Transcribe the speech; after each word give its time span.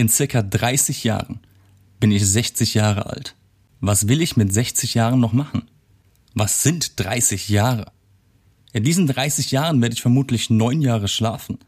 In 0.00 0.08
circa 0.08 0.40
30 0.40 1.04
Jahren 1.04 1.40
bin 1.98 2.10
ich 2.10 2.26
60 2.26 2.72
Jahre 2.72 3.04
alt. 3.04 3.36
Was 3.80 4.08
will 4.08 4.22
ich 4.22 4.34
mit 4.34 4.50
60 4.50 4.94
Jahren 4.94 5.20
noch 5.20 5.34
machen? 5.34 5.68
Was 6.32 6.62
sind 6.62 6.98
30 6.98 7.50
Jahre? 7.50 7.92
In 8.72 8.82
diesen 8.82 9.06
30 9.06 9.50
Jahren 9.50 9.82
werde 9.82 9.92
ich 9.92 10.00
vermutlich 10.00 10.48
neun 10.48 10.80
Jahre 10.80 11.06
schlafen. 11.06 11.58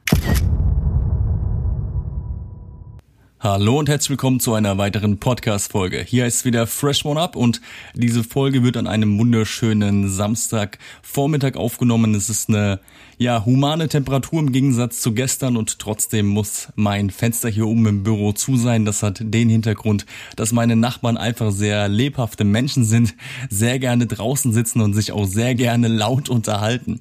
Hallo 3.38 3.78
und 3.78 3.88
herzlich 3.88 4.10
willkommen 4.10 4.40
zu 4.40 4.54
einer 4.54 4.78
weiteren 4.78 5.18
Podcast-Folge. 5.18 6.00
Hier 6.00 6.26
ist 6.26 6.44
wieder 6.44 6.68
Fresh 6.68 7.04
One 7.04 7.20
Up 7.20 7.34
und 7.34 7.60
diese 7.92 8.24
Folge 8.24 8.62
wird 8.62 8.76
an 8.76 8.86
einem 8.86 9.18
wunderschönen 9.18 10.08
Samstagvormittag 10.08 11.56
aufgenommen. 11.56 12.14
Es 12.14 12.30
ist 12.30 12.48
eine 12.48 12.78
ja, 13.22 13.44
humane 13.44 13.88
Temperatur 13.88 14.40
im 14.40 14.50
Gegensatz 14.50 15.00
zu 15.00 15.14
gestern 15.14 15.56
und 15.56 15.78
trotzdem 15.78 16.26
muss 16.26 16.72
mein 16.74 17.10
Fenster 17.10 17.48
hier 17.48 17.68
oben 17.68 17.86
im 17.86 18.02
Büro 18.02 18.32
zu 18.32 18.56
sein. 18.56 18.84
Das 18.84 19.04
hat 19.04 19.20
den 19.22 19.48
Hintergrund, 19.48 20.06
dass 20.34 20.50
meine 20.50 20.74
Nachbarn 20.74 21.16
einfach 21.16 21.52
sehr 21.52 21.88
lebhafte 21.88 22.42
Menschen 22.42 22.84
sind, 22.84 23.14
sehr 23.48 23.78
gerne 23.78 24.06
draußen 24.06 24.52
sitzen 24.52 24.80
und 24.80 24.94
sich 24.94 25.12
auch 25.12 25.24
sehr 25.24 25.54
gerne 25.54 25.86
laut 25.86 26.28
unterhalten. 26.28 27.00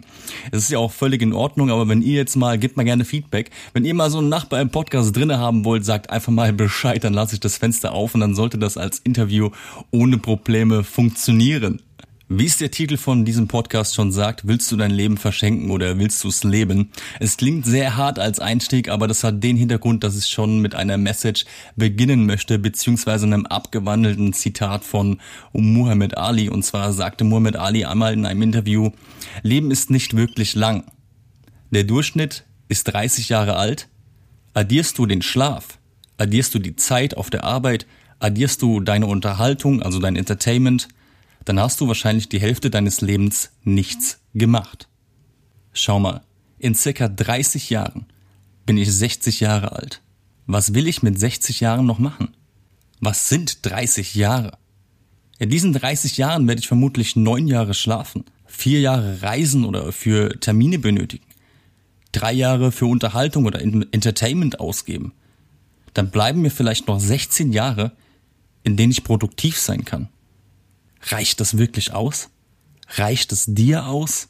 Es 0.51 0.63
ist 0.63 0.71
ja 0.71 0.77
auch 0.77 0.91
völlig 0.91 1.23
in 1.23 1.33
Ordnung, 1.33 1.71
aber 1.71 1.89
wenn 1.89 2.03
ihr 2.03 2.17
jetzt 2.17 2.35
mal, 2.35 2.59
gebt 2.59 2.77
mal 2.77 2.83
gerne 2.83 3.03
Feedback. 3.03 3.49
Wenn 3.73 3.83
ihr 3.83 3.95
mal 3.95 4.11
so 4.11 4.19
einen 4.19 4.29
Nachbar 4.29 4.61
im 4.61 4.69
Podcast 4.69 5.15
drinne 5.15 5.39
haben 5.39 5.65
wollt, 5.65 5.85
sagt 5.85 6.11
einfach 6.11 6.31
mal 6.31 6.53
Bescheid, 6.53 7.03
dann 7.03 7.13
lasse 7.13 7.33
ich 7.33 7.39
das 7.39 7.57
Fenster 7.57 7.93
auf 7.93 8.13
und 8.13 8.21
dann 8.21 8.35
sollte 8.35 8.59
das 8.59 8.77
als 8.77 8.99
Interview 8.99 9.49
ohne 9.89 10.19
Probleme 10.19 10.83
funktionieren. 10.83 11.81
Wie 12.33 12.45
es 12.45 12.55
der 12.55 12.71
Titel 12.71 12.95
von 12.95 13.25
diesem 13.25 13.49
Podcast 13.49 13.93
schon 13.93 14.13
sagt, 14.13 14.47
willst 14.47 14.71
du 14.71 14.77
dein 14.77 14.91
Leben 14.91 15.17
verschenken 15.17 15.69
oder 15.69 15.99
willst 15.99 16.23
du 16.23 16.29
es 16.29 16.45
leben? 16.45 16.89
Es 17.19 17.35
klingt 17.35 17.65
sehr 17.65 17.97
hart 17.97 18.19
als 18.19 18.39
Einstieg, 18.39 18.87
aber 18.87 19.09
das 19.09 19.25
hat 19.25 19.43
den 19.43 19.57
Hintergrund, 19.57 20.05
dass 20.05 20.17
ich 20.17 20.27
schon 20.27 20.59
mit 20.59 20.73
einer 20.73 20.97
Message 20.97 21.43
beginnen 21.75 22.25
möchte, 22.25 22.57
beziehungsweise 22.57 23.25
einem 23.25 23.45
abgewandelten 23.45 24.31
Zitat 24.31 24.85
von 24.85 25.19
Muhammad 25.51 26.17
Ali. 26.17 26.47
Und 26.47 26.63
zwar 26.63 26.93
sagte 26.93 27.25
Muhammad 27.25 27.57
Ali 27.57 27.83
einmal 27.83 28.13
in 28.13 28.25
einem 28.25 28.43
Interview, 28.43 28.91
Leben 29.43 29.69
ist 29.69 29.89
nicht 29.89 30.15
wirklich 30.15 30.55
lang. 30.55 30.85
Der 31.71 31.83
Durchschnitt 31.83 32.45
ist 32.69 32.85
30 32.85 33.27
Jahre 33.27 33.57
alt. 33.57 33.89
Addierst 34.53 34.97
du 34.97 35.05
den 35.05 35.21
Schlaf, 35.21 35.79
addierst 36.15 36.55
du 36.55 36.59
die 36.59 36.77
Zeit 36.77 37.17
auf 37.17 37.29
der 37.29 37.43
Arbeit, 37.43 37.87
addierst 38.19 38.61
du 38.61 38.79
deine 38.79 39.07
Unterhaltung, 39.07 39.81
also 39.81 39.99
dein 39.99 40.15
Entertainment, 40.15 40.87
dann 41.45 41.59
hast 41.59 41.81
du 41.81 41.87
wahrscheinlich 41.87 42.29
die 42.29 42.39
Hälfte 42.39 42.69
deines 42.69 43.01
Lebens 43.01 43.51
nichts 43.63 44.19
gemacht. 44.33 44.87
Schau 45.73 45.99
mal, 45.99 46.21
in 46.59 46.75
circa 46.75 47.07
30 47.07 47.69
Jahren 47.69 48.05
bin 48.65 48.77
ich 48.77 48.91
60 48.91 49.39
Jahre 49.39 49.71
alt. 49.71 50.01
Was 50.45 50.73
will 50.73 50.87
ich 50.87 51.03
mit 51.03 51.19
60 51.19 51.61
Jahren 51.61 51.85
noch 51.85 51.99
machen? 51.99 52.35
Was 52.99 53.29
sind 53.29 53.65
30 53.65 54.15
Jahre? 54.15 54.57
In 55.39 55.49
diesen 55.49 55.73
30 55.73 56.17
Jahren 56.17 56.47
werde 56.47 56.59
ich 56.59 56.67
vermutlich 56.67 57.15
neun 57.15 57.47
Jahre 57.47 57.73
schlafen, 57.73 58.25
vier 58.45 58.79
Jahre 58.79 59.23
reisen 59.23 59.65
oder 59.65 59.91
für 59.91 60.39
Termine 60.39 60.77
benötigen, 60.77 61.25
drei 62.11 62.33
Jahre 62.33 62.71
für 62.71 62.85
Unterhaltung 62.85 63.45
oder 63.45 63.59
Entertainment 63.61 64.59
ausgeben. 64.59 65.13
Dann 65.95 66.11
bleiben 66.11 66.41
mir 66.41 66.51
vielleicht 66.51 66.87
noch 66.87 66.99
16 66.99 67.51
Jahre, 67.53 67.91
in 68.63 68.77
denen 68.77 68.91
ich 68.91 69.03
produktiv 69.03 69.57
sein 69.57 69.83
kann. 69.83 70.09
Reicht 71.03 71.39
das 71.39 71.57
wirklich 71.57 71.93
aus? 71.93 72.29
Reicht 72.95 73.31
es 73.31 73.45
dir 73.47 73.87
aus? 73.87 74.27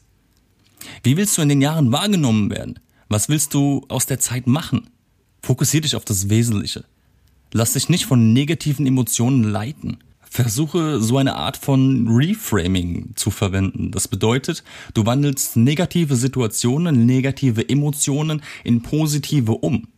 Wie 1.02 1.16
willst 1.16 1.36
du 1.36 1.42
in 1.42 1.48
den 1.48 1.60
Jahren 1.60 1.92
wahrgenommen 1.92 2.50
werden? 2.50 2.78
Was 3.08 3.28
willst 3.28 3.54
du 3.54 3.84
aus 3.88 4.06
der 4.06 4.20
Zeit 4.20 4.46
machen? 4.46 4.88
Fokussier 5.42 5.80
dich 5.80 5.96
auf 5.96 6.04
das 6.04 6.28
Wesentliche. 6.28 6.84
Lass 7.52 7.74
dich 7.74 7.88
nicht 7.88 8.06
von 8.06 8.32
negativen 8.32 8.86
Emotionen 8.86 9.44
leiten. 9.44 9.98
Versuche 10.22 11.02
so 11.02 11.18
eine 11.18 11.34
Art 11.34 11.58
von 11.58 12.08
Reframing 12.08 13.12
zu 13.16 13.30
verwenden. 13.30 13.90
Das 13.90 14.08
bedeutet, 14.08 14.64
du 14.94 15.04
wandelst 15.04 15.58
negative 15.58 16.16
Situationen, 16.16 17.04
negative 17.04 17.68
Emotionen 17.68 18.42
in 18.64 18.80
positive 18.80 19.52
um. 19.52 19.88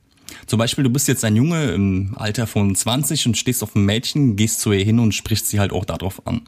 Zum 0.47 0.59
Beispiel, 0.59 0.83
du 0.83 0.91
bist 0.91 1.07
jetzt 1.07 1.25
ein 1.25 1.37
Junge 1.37 1.71
im 1.71 2.15
Alter 2.17 2.49
von 2.49 2.75
20 2.75 3.27
und 3.27 3.37
stehst 3.37 3.63
auf 3.63 3.77
ein 3.77 3.85
Mädchen, 3.85 4.35
gehst 4.35 4.61
zu 4.61 4.73
ihr 4.73 4.85
hin 4.85 4.99
und 4.99 5.15
sprichst 5.15 5.49
sie 5.49 5.61
halt 5.61 5.73
auch 5.73 5.85
darauf 5.85 6.27
an. 6.27 6.43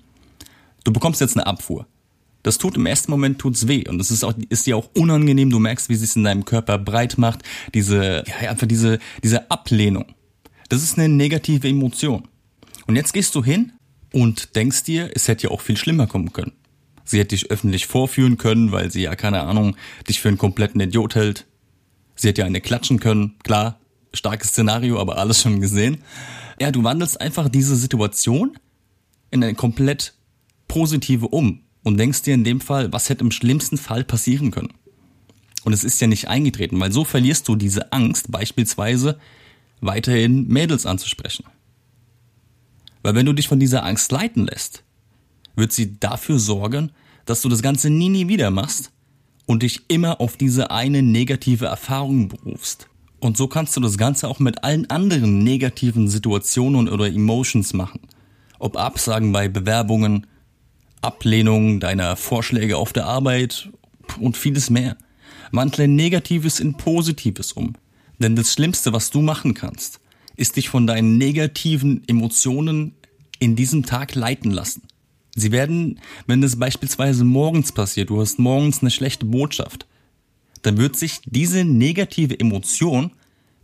Du 0.87 0.93
bekommst 0.93 1.21
jetzt 1.21 1.37
eine 1.37 1.49
Abfuhr. 1.49 1.89
Das 2.45 2.59
tut 2.59 2.77
im 2.77 2.87
ersten 2.87 3.11
Moment 3.11 3.41
tut's 3.41 3.67
weh 3.67 3.89
und 3.89 4.01
es 4.01 4.13
ist 4.13 4.23
auch 4.23 4.35
ist 4.51 4.69
dir 4.69 4.77
auch 4.77 4.89
unangenehm. 4.95 5.51
Du 5.51 5.59
merkst, 5.59 5.89
wie 5.89 5.95
es 5.95 6.01
sich 6.01 6.15
in 6.15 6.23
deinem 6.23 6.45
Körper 6.45 6.79
breit 6.79 7.19
macht. 7.19 7.43
Diese 7.75 8.23
ja 8.41 8.51
einfach 8.51 8.69
diese 8.69 9.01
diese 9.25 9.51
Ablehnung. 9.51 10.15
Das 10.69 10.85
ist 10.85 10.97
eine 10.97 11.09
negative 11.09 11.67
Emotion. 11.67 12.29
Und 12.87 12.95
jetzt 12.95 13.13
gehst 13.13 13.35
du 13.35 13.43
hin 13.43 13.73
und 14.13 14.55
denkst 14.55 14.85
dir, 14.85 15.11
es 15.13 15.27
hätte 15.27 15.49
ja 15.49 15.51
auch 15.51 15.61
viel 15.61 15.77
schlimmer 15.77 16.07
kommen 16.07 16.33
können. 16.33 16.53
Sie 17.05 17.19
hätte 17.19 17.35
dich 17.35 17.51
öffentlich 17.51 17.89
vorführen 17.89 18.39
können, 18.39 18.71
weil 18.71 18.93
sie 18.93 19.03
ja 19.03 19.17
keine 19.17 19.43
Ahnung 19.43 19.75
dich 20.09 20.21
für 20.21 20.29
einen 20.29 20.39
kompletten 20.39 20.81
Idiot 20.81 21.17
hält. 21.17 21.47
Sie 22.15 22.29
hätte 22.29 22.43
ja 22.43 22.47
eine 22.47 22.61
klatschen 22.61 23.01
können. 23.01 23.35
Klar, 23.43 23.81
starkes 24.15 24.51
Szenario, 24.51 25.01
aber 25.01 25.19
alles 25.19 25.43
schon 25.43 25.61
gesehen. 25.61 26.05
Ja, 26.61 26.71
du 26.71 26.85
wandelst 26.85 27.21
einfach 27.21 27.49
diese 27.49 27.75
Situation 27.75 28.57
in 29.33 29.43
eine 29.43 29.55
komplett 29.57 30.13
Positive 30.69 31.29
um 31.29 31.61
und 31.83 31.99
denkst 31.99 32.23
dir 32.23 32.35
in 32.35 32.45
dem 32.45 32.61
Fall, 32.61 32.93
was 32.93 33.09
hätte 33.09 33.25
im 33.25 33.31
schlimmsten 33.31 33.79
Fall 33.79 34.05
passieren 34.05 34.51
können. 34.51 34.73
Und 35.65 35.73
es 35.73 35.85
ist 35.85 36.01
ja 36.01 36.07
nicht 36.07 36.29
eingetreten, 36.29 36.79
weil 36.79 36.93
so 36.93 37.05
verlierst 37.05 37.49
du 37.49 37.57
diese 37.57 37.93
Angst, 37.93 38.31
beispielsweise 38.31 39.19
weiterhin 39.81 40.47
Mädels 40.49 40.87
anzusprechen. 40.87 41.45
Weil 43.03 43.15
wenn 43.15 43.27
du 43.27 43.33
dich 43.33 43.49
von 43.49 43.61
dieser 43.61 43.85
Angst 43.85 44.11
leiten 44.13 44.47
lässt, 44.47 44.83
wird 45.55 45.73
sie 45.73 45.99
dafür 45.99 46.39
sorgen, 46.39 46.93
dass 47.25 47.43
du 47.43 47.49
das 47.49 47.63
Ganze 47.63 47.91
nie, 47.91 48.09
nie 48.09 48.29
wieder 48.29 48.51
machst 48.51 48.93
und 49.47 49.63
dich 49.63 49.83
immer 49.89 50.21
auf 50.21 50.37
diese 50.37 50.71
eine 50.71 51.03
negative 51.03 51.67
Erfahrung 51.67 52.29
berufst. 52.29 52.89
Und 53.19 53.37
so 53.37 53.49
kannst 53.49 53.77
du 53.77 53.81
das 53.81 53.99
Ganze 53.99 54.29
auch 54.29 54.39
mit 54.39 54.63
allen 54.65 54.91
anderen 54.91 55.43
negativen 55.43 56.09
Situationen 56.09 56.89
oder 56.89 57.07
Emotions 57.07 57.73
machen. 57.73 58.01
Ob 58.59 58.77
Absagen 58.77 59.33
bei 59.33 59.49
Bewerbungen, 59.49 60.27
Ablehnung 61.03 61.81
deiner 61.81 62.17
Vorschläge 62.17 62.77
auf 62.77 62.93
der 62.93 63.07
Arbeit 63.07 63.71
und 64.21 64.37
vieles 64.37 64.71
mehr. 64.71 64.97
Wandle 65.53 65.89
Negatives 65.89 66.61
in 66.61 66.77
Positives 66.77 67.53
um. 67.53 67.75
Denn 68.19 68.37
das 68.37 68.53
Schlimmste, 68.53 68.93
was 68.93 69.11
du 69.11 69.21
machen 69.21 69.55
kannst, 69.55 70.01
ist 70.37 70.57
dich 70.57 70.69
von 70.69 70.87
deinen 70.87 71.19
negativen 71.19 72.03
Emotionen 72.07 72.95
in 73.39 73.57
diesem 73.57 73.85
Tag 73.85 74.15
leiten 74.15 74.51
lassen. 74.51 74.83
Sie 75.35 75.53
werden, 75.53 76.01
wenn 76.27 76.41
das 76.41 76.59
beispielsweise 76.59 77.25
morgens 77.25 77.73
passiert, 77.73 78.11
du 78.11 78.21
hast 78.21 78.39
morgens 78.39 78.81
eine 78.81 78.91
schlechte 78.91 79.27
Botschaft, 79.27 79.87
dann 80.63 80.79
wird 80.79 80.97
sich 80.97 81.21
diese 81.27 81.65
negative 81.65 82.39
Emotion, 82.41 83.13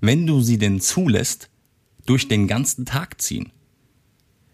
wenn 0.01 0.27
du 0.27 0.41
sie 0.41 0.59
denn 0.59 0.81
zulässt, 0.81 1.49
durch 2.05 2.29
den 2.29 2.47
ganzen 2.47 2.85
Tag 2.85 3.21
ziehen. 3.21 3.51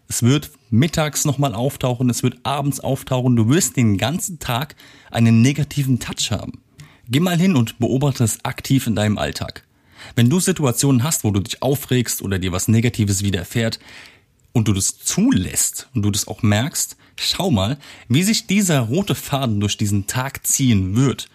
Es 0.07 0.23
wird 0.23 0.49
mittags 0.71 1.25
nochmal 1.25 1.53
auftauchen, 1.53 2.09
es 2.09 2.23
wird 2.23 2.39
abends 2.43 2.79
auftauchen. 2.79 3.35
Du 3.35 3.49
wirst 3.49 3.77
den 3.77 3.97
ganzen 3.97 4.39
Tag 4.39 4.75
einen 5.11 5.41
negativen 5.41 5.99
Touch 5.99 6.31
haben. 6.31 6.61
Geh 7.07 7.19
mal 7.19 7.37
hin 7.37 7.55
und 7.55 7.79
beobachte 7.79 8.23
es 8.23 8.45
aktiv 8.45 8.85
in 8.87 8.95
deinem 8.95 9.17
Alltag. 9.17 9.63
Wenn 10.15 10.29
du 10.29 10.39
Situationen 10.39 11.03
hast, 11.03 11.23
wo 11.23 11.31
du 11.31 11.39
dich 11.39 11.61
aufregst 11.61 12.21
oder 12.21 12.39
dir 12.39 12.51
was 12.51 12.67
Negatives 12.67 13.23
widerfährt 13.23 13.79
und 14.53 14.67
du 14.67 14.73
das 14.73 14.97
zulässt 14.99 15.89
und 15.93 16.03
du 16.03 16.11
das 16.11 16.27
auch 16.27 16.41
merkst, 16.41 16.97
schau 17.15 17.51
mal, 17.51 17.77
wie 18.07 18.23
sich 18.23 18.47
dieser 18.47 18.81
rote 18.81 19.15
Faden 19.15 19.59
durch 19.59 19.77
diesen 19.77 20.07
Tag 20.07 20.45
ziehen 20.45 20.95
wird. 20.95 21.29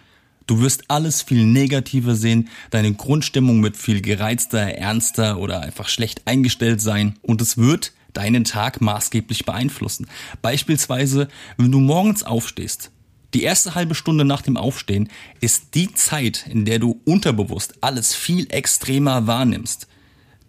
Du 0.47 0.61
wirst 0.61 0.85
alles 0.89 1.23
viel 1.23 1.45
negativer 1.45 2.15
sehen, 2.15 2.49
deine 2.71 2.93
Grundstimmung 2.93 3.63
wird 3.63 3.77
viel 3.77 4.03
gereizter, 4.03 4.61
ernster 4.61 5.39
oder 5.39 5.61
einfach 5.61 5.89
schlecht 5.89 6.23
eingestellt 6.27 6.81
sein 6.81 7.15
und 7.23 7.41
es 7.41 7.57
wird 7.57 7.93
deinen 8.17 8.45
Tag 8.45 8.81
maßgeblich 8.81 9.45
beeinflussen. 9.45 10.07
Beispielsweise, 10.43 11.29
wenn 11.57 11.73
du 11.73 11.81
morgens 11.81 12.23
aufstehst. 12.23 12.91
Die 13.35 13.43
erste 13.43 13.75
halbe 13.75 13.97
Stunde 13.97 14.25
nach 14.25 14.43
dem 14.43 14.57
Aufstehen 14.57 15.09
ist 15.41 15.75
die 15.75 15.93
Zeit, 15.93 16.47
in 16.49 16.65
der 16.65 16.79
du 16.79 17.01
unterbewusst 17.05 17.75
alles 17.81 18.15
viel 18.15 18.47
extremer 18.51 19.27
wahrnimmst. 19.27 19.89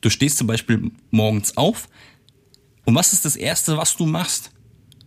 Du 0.02 0.12
stehst 0.12 0.38
zum 0.38 0.46
Beispiel 0.46 0.92
morgens 1.10 1.58
auf 1.58 1.90
und 2.86 2.94
was 2.94 3.14
ist 3.14 3.26
das 3.26 3.36
Erste, 3.36 3.78
was 3.78 3.98
du 3.98 4.06
machst? 4.06 4.52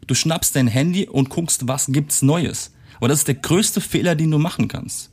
Du 0.06 0.14
schnappst 0.14 0.56
dein 0.56 0.66
Handy 0.66 1.06
und 1.06 1.30
guckst, 1.30 1.68
was 1.68 1.86
gibt's 1.86 2.22
Neues. 2.22 2.72
Und 2.98 3.10
das 3.10 3.20
ist 3.20 3.28
der 3.28 3.36
größte 3.36 3.80
Fehler, 3.80 4.16
den 4.16 4.30
du 4.30 4.38
machen 4.38 4.66
kannst. 4.66 5.10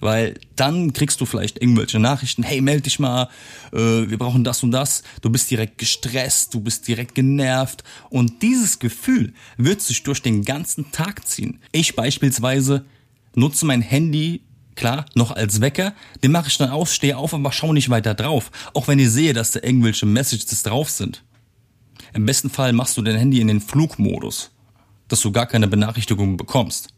Weil 0.00 0.34
dann 0.56 0.92
kriegst 0.92 1.20
du 1.20 1.26
vielleicht 1.26 1.60
irgendwelche 1.60 1.98
Nachrichten, 1.98 2.42
hey, 2.42 2.60
melde 2.60 2.82
dich 2.82 2.98
mal, 2.98 3.28
äh, 3.72 3.76
wir 3.76 4.18
brauchen 4.18 4.44
das 4.44 4.62
und 4.62 4.70
das. 4.70 5.02
Du 5.22 5.30
bist 5.30 5.50
direkt 5.50 5.78
gestresst, 5.78 6.54
du 6.54 6.60
bist 6.60 6.86
direkt 6.86 7.14
genervt. 7.14 7.82
Und 8.10 8.42
dieses 8.42 8.78
Gefühl 8.78 9.32
wird 9.56 9.80
sich 9.82 10.02
durch 10.02 10.22
den 10.22 10.44
ganzen 10.44 10.92
Tag 10.92 11.26
ziehen. 11.26 11.60
Ich 11.72 11.96
beispielsweise 11.96 12.84
nutze 13.34 13.66
mein 13.66 13.82
Handy 13.82 14.42
Klar, 14.78 15.06
noch 15.16 15.32
als 15.32 15.60
Wecker, 15.60 15.92
den 16.22 16.30
mache 16.30 16.46
ich 16.46 16.56
dann 16.56 16.70
aus, 16.70 16.94
stehe 16.94 17.16
auf, 17.16 17.34
aber 17.34 17.50
schau 17.50 17.72
nicht 17.72 17.90
weiter 17.90 18.14
drauf, 18.14 18.52
auch 18.74 18.86
wenn 18.86 19.00
ich 19.00 19.10
sehe, 19.10 19.32
dass 19.32 19.50
da 19.50 19.58
irgendwelche 19.60 20.06
Messages 20.06 20.62
drauf 20.62 20.88
sind. 20.88 21.24
Im 22.14 22.24
besten 22.26 22.48
Fall 22.48 22.72
machst 22.72 22.96
du 22.96 23.02
dein 23.02 23.18
Handy 23.18 23.40
in 23.40 23.48
den 23.48 23.60
Flugmodus, 23.60 24.52
dass 25.08 25.20
du 25.20 25.32
gar 25.32 25.46
keine 25.46 25.66
Benachrichtigung 25.66 26.36
bekommst. 26.36 26.90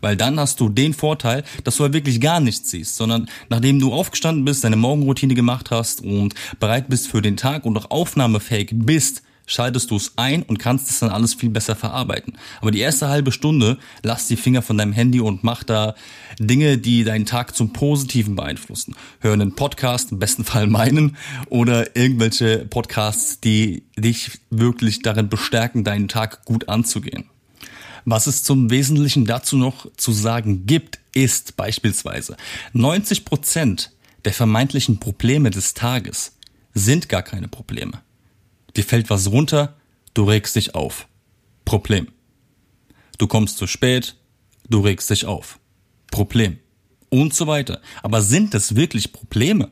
Weil 0.00 0.16
dann 0.16 0.38
hast 0.38 0.60
du 0.60 0.68
den 0.68 0.94
Vorteil, 0.94 1.44
dass 1.64 1.76
du 1.76 1.84
halt 1.84 1.92
wirklich 1.92 2.20
gar 2.20 2.40
nichts 2.40 2.70
siehst, 2.70 2.96
sondern 2.96 3.28
nachdem 3.48 3.78
du 3.78 3.92
aufgestanden 3.92 4.44
bist, 4.44 4.64
deine 4.64 4.76
Morgenroutine 4.76 5.34
gemacht 5.34 5.70
hast 5.70 6.02
und 6.02 6.34
bereit 6.60 6.88
bist 6.88 7.08
für 7.08 7.22
den 7.22 7.36
Tag 7.36 7.64
und 7.64 7.76
auch 7.76 7.90
aufnahmefähig 7.90 8.70
bist, 8.72 9.22
schaltest 9.48 9.90
du 9.90 9.96
es 9.96 10.12
ein 10.16 10.42
und 10.42 10.58
kannst 10.58 10.90
es 10.90 11.00
dann 11.00 11.10
alles 11.10 11.34
viel 11.34 11.50
besser 11.50 11.74
verarbeiten. 11.74 12.34
Aber 12.60 12.70
die 12.70 12.80
erste 12.80 13.08
halbe 13.08 13.32
Stunde 13.32 13.78
lass 14.02 14.28
die 14.28 14.36
Finger 14.36 14.62
von 14.62 14.78
deinem 14.78 14.92
Handy 14.92 15.20
und 15.20 15.42
mach 15.42 15.64
da 15.64 15.94
Dinge, 16.38 16.78
die 16.78 17.02
deinen 17.02 17.26
Tag 17.26 17.56
zum 17.56 17.72
Positiven 17.72 18.36
beeinflussen. 18.36 18.94
Hör 19.20 19.32
einen 19.32 19.54
Podcast, 19.54 20.12
im 20.12 20.18
besten 20.18 20.44
Fall 20.44 20.66
meinen, 20.66 21.16
oder 21.48 21.96
irgendwelche 21.96 22.66
Podcasts, 22.66 23.40
die 23.40 23.84
dich 23.96 24.38
wirklich 24.50 25.02
darin 25.02 25.28
bestärken, 25.28 25.82
deinen 25.82 26.08
Tag 26.08 26.44
gut 26.44 26.68
anzugehen. 26.68 27.24
Was 28.10 28.26
es 28.26 28.42
zum 28.42 28.70
Wesentlichen 28.70 29.26
dazu 29.26 29.58
noch 29.58 29.86
zu 29.98 30.12
sagen 30.12 30.64
gibt, 30.64 30.98
ist 31.12 31.58
beispielsweise 31.58 32.38
90 32.72 33.26
Prozent 33.26 33.92
der 34.24 34.32
vermeintlichen 34.32 34.98
Probleme 34.98 35.50
des 35.50 35.74
Tages 35.74 36.32
sind 36.72 37.10
gar 37.10 37.22
keine 37.22 37.48
Probleme. 37.48 38.00
Dir 38.76 38.84
fällt 38.84 39.10
was 39.10 39.30
runter, 39.30 39.76
du 40.14 40.24
regst 40.24 40.56
dich 40.56 40.74
auf. 40.74 41.06
Problem. 41.66 42.08
Du 43.18 43.26
kommst 43.26 43.58
zu 43.58 43.66
spät, 43.66 44.16
du 44.70 44.80
regst 44.80 45.10
dich 45.10 45.26
auf. 45.26 45.58
Problem. 46.10 46.58
Und 47.10 47.34
so 47.34 47.46
weiter. 47.46 47.82
Aber 48.02 48.22
sind 48.22 48.54
das 48.54 48.74
wirklich 48.74 49.12
Probleme? 49.12 49.70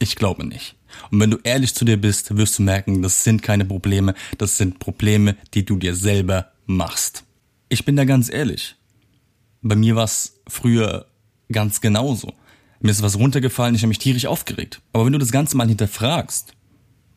Ich 0.00 0.16
glaube 0.16 0.44
nicht. 0.44 0.74
Und 1.12 1.20
wenn 1.20 1.30
du 1.30 1.38
ehrlich 1.44 1.76
zu 1.76 1.84
dir 1.84 1.96
bist, 1.96 2.36
wirst 2.36 2.58
du 2.58 2.64
merken, 2.64 3.02
das 3.02 3.22
sind 3.22 3.40
keine 3.40 3.64
Probleme, 3.64 4.14
das 4.36 4.58
sind 4.58 4.80
Probleme, 4.80 5.36
die 5.54 5.64
du 5.64 5.76
dir 5.76 5.94
selber 5.94 6.50
machst. 6.66 7.22
Ich 7.68 7.84
bin 7.84 7.96
da 7.96 8.04
ganz 8.04 8.32
ehrlich. 8.32 8.76
Bei 9.62 9.74
mir 9.74 9.96
war 9.96 10.04
es 10.04 10.40
früher 10.46 11.06
ganz 11.50 11.80
genauso. 11.80 12.32
Mir 12.80 12.90
ist 12.90 13.02
was 13.02 13.18
runtergefallen, 13.18 13.74
ich 13.74 13.82
habe 13.82 13.88
mich 13.88 13.98
tierisch 13.98 14.26
aufgeregt. 14.26 14.80
Aber 14.92 15.04
wenn 15.04 15.12
du 15.12 15.18
das 15.18 15.32
Ganze 15.32 15.56
mal 15.56 15.68
hinterfragst, 15.68 16.52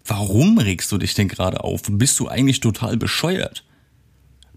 warum 0.05 0.57
regst 0.57 0.91
du 0.91 0.97
dich 0.97 1.13
denn 1.13 1.27
gerade 1.27 1.63
auf? 1.63 1.83
Bist 1.87 2.19
du 2.19 2.27
eigentlich 2.27 2.59
total 2.59 2.97
bescheuert? 2.97 3.63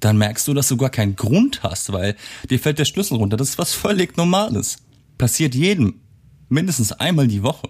Dann 0.01 0.17
merkst 0.17 0.49
du, 0.49 0.55
dass 0.55 0.69
du 0.69 0.77
gar 0.77 0.91
keinen 0.91 1.17
Grund 1.17 1.63
hast, 1.63 1.93
weil 1.93 2.17
dir 2.49 2.59
fällt 2.59 2.79
der 2.79 2.85
Schlüssel 2.87 3.17
runter. 3.17 3.37
Das 3.37 3.51
ist 3.51 3.59
was 3.59 3.75
völlig 3.75 4.17
Normales. 4.17 4.79
Passiert 5.19 5.55
jedem. 5.55 6.01
Mindestens 6.49 6.93
einmal 6.93 7.29
die 7.29 7.43
Woche. 7.43 7.69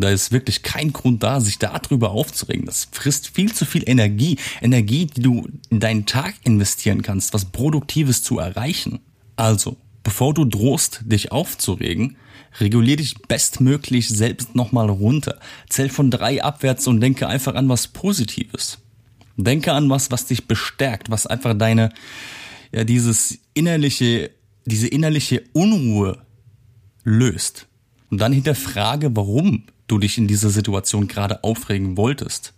Da 0.00 0.10
ist 0.10 0.32
wirklich 0.32 0.62
kein 0.62 0.92
Grund 0.92 1.22
da, 1.22 1.40
sich 1.40 1.58
darüber 1.58 2.10
aufzuregen. 2.10 2.66
Das 2.66 2.88
frisst 2.90 3.28
viel 3.28 3.52
zu 3.52 3.64
viel 3.64 3.88
Energie. 3.88 4.38
Energie, 4.60 5.06
die 5.06 5.22
du 5.22 5.48
in 5.70 5.80
deinen 5.80 6.06
Tag 6.06 6.34
investieren 6.44 7.02
kannst, 7.02 7.34
was 7.34 7.46
Produktives 7.46 8.22
zu 8.22 8.38
erreichen. 8.38 9.00
Also, 9.36 9.76
bevor 10.02 10.34
du 10.34 10.44
drohst, 10.44 11.02
dich 11.04 11.32
aufzuregen, 11.32 12.16
regulier 12.60 12.96
dich 12.96 13.16
bestmöglich 13.28 14.08
selbst 14.08 14.54
nochmal 14.54 14.88
runter. 14.88 15.38
Zähl 15.68 15.88
von 15.88 16.10
drei 16.10 16.42
abwärts 16.42 16.86
und 16.86 17.00
denke 17.00 17.28
einfach 17.28 17.54
an 17.54 17.68
was 17.68 17.88
Positives. 17.88 18.78
Denke 19.36 19.72
an 19.72 19.88
was, 19.88 20.10
was 20.10 20.26
dich 20.26 20.46
bestärkt, 20.46 21.10
was 21.10 21.26
einfach 21.26 21.54
deine, 21.54 21.90
ja, 22.72 22.84
dieses 22.84 23.38
innerliche, 23.54 24.30
diese 24.66 24.88
innerliche 24.88 25.44
Unruhe 25.52 26.18
löst. 27.04 27.66
Und 28.10 28.20
dann 28.20 28.32
hinterfrage, 28.32 29.14
warum 29.14 29.64
du 29.88 29.98
dich 29.98 30.18
in 30.18 30.28
dieser 30.28 30.50
Situation 30.50 31.08
gerade 31.08 31.42
aufregen 31.42 31.96
wolltest. 31.96 32.54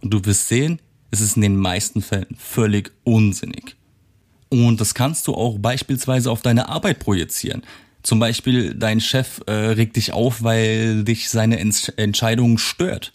Und 0.00 0.12
du 0.12 0.24
wirst 0.24 0.48
sehen, 0.48 0.80
es 1.10 1.20
ist 1.20 1.36
in 1.36 1.42
den 1.42 1.56
meisten 1.56 2.02
Fällen 2.02 2.36
völlig 2.38 2.92
unsinnig. 3.04 3.76
Und 4.48 4.80
das 4.80 4.94
kannst 4.94 5.26
du 5.26 5.34
auch 5.34 5.58
beispielsweise 5.58 6.30
auf 6.30 6.42
deine 6.42 6.68
Arbeit 6.68 7.00
projizieren. 7.00 7.62
Zum 8.02 8.20
Beispiel 8.20 8.74
dein 8.74 9.00
Chef 9.00 9.40
äh, 9.46 9.52
regt 9.52 9.96
dich 9.96 10.12
auf, 10.12 10.42
weil 10.42 11.02
dich 11.02 11.28
seine 11.28 11.58
Ents 11.58 11.88
Entscheidung 11.88 12.58
stört. 12.58 13.12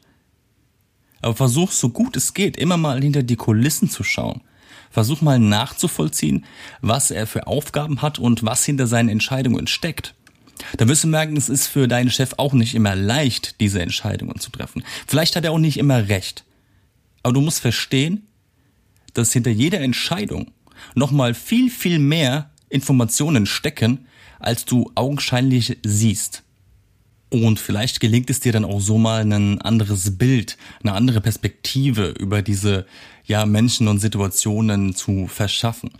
Aber 1.21 1.35
versuch 1.35 1.71
so 1.71 1.89
gut 1.89 2.17
es 2.17 2.33
geht, 2.33 2.57
immer 2.57 2.77
mal 2.77 3.01
hinter 3.01 3.23
die 3.23 3.35
Kulissen 3.35 3.89
zu 3.89 4.03
schauen. 4.03 4.41
Versuch 4.89 5.21
mal 5.21 5.39
nachzuvollziehen, 5.39 6.43
was 6.81 7.11
er 7.11 7.25
für 7.25 7.47
Aufgaben 7.47 8.01
hat 8.01 8.19
und 8.19 8.43
was 8.43 8.65
hinter 8.65 8.87
seinen 8.87 9.07
Entscheidungen 9.07 9.67
steckt. 9.67 10.13
Da 10.77 10.87
wirst 10.87 11.03
du 11.03 11.07
merken, 11.07 11.37
es 11.37 11.49
ist 11.49 11.67
für 11.67 11.87
deinen 11.87 12.09
Chef 12.09 12.33
auch 12.37 12.53
nicht 12.53 12.75
immer 12.75 12.95
leicht, 12.95 13.59
diese 13.59 13.81
Entscheidungen 13.81 14.39
zu 14.39 14.51
treffen. 14.51 14.83
Vielleicht 15.07 15.35
hat 15.35 15.45
er 15.45 15.51
auch 15.51 15.59
nicht 15.59 15.77
immer 15.77 16.09
recht. 16.09 16.43
Aber 17.23 17.33
du 17.33 17.41
musst 17.41 17.59
verstehen, 17.59 18.27
dass 19.13 19.33
hinter 19.33 19.51
jeder 19.51 19.81
Entscheidung 19.81 20.51
nochmal 20.95 21.33
viel, 21.33 21.69
viel 21.69 21.99
mehr 21.99 22.49
Informationen 22.69 23.45
stecken, 23.45 24.07
als 24.39 24.65
du 24.65 24.91
augenscheinlich 24.95 25.77
siehst. 25.83 26.43
Und 27.29 27.59
vielleicht 27.59 28.01
gelingt 28.01 28.29
es 28.29 28.41
dir 28.41 28.51
dann 28.51 28.65
auch 28.65 28.81
so 28.81 28.97
mal 28.97 29.21
ein 29.21 29.61
anderes 29.61 30.17
Bild, 30.17 30.57
eine 30.83 30.93
andere 30.93 31.21
Perspektive 31.21 32.09
über 32.19 32.41
diese 32.41 32.85
ja, 33.25 33.45
Menschen 33.45 33.87
und 33.87 33.99
Situationen 33.99 34.95
zu 34.95 35.27
verschaffen. 35.27 35.91